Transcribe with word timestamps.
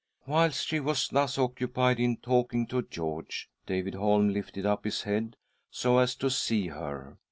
Whilst 0.25 0.67
she 0.67 0.79
was 0.79 1.09
thus 1.09 1.37
occupied 1.37 1.99
in 1.99 2.17
talking 2.17 2.65
to 2.65 2.81
George, 2.81 3.51
David 3.67 3.93
Holm 3.93 4.29
lifted 4.29 4.65
up 4.65 4.83
his 4.83 5.03
head 5.03 5.35
so 5.69 5.99
as 5.99 6.15
to 6.15 6.31
see 6.31 6.69
her. 6.69 7.19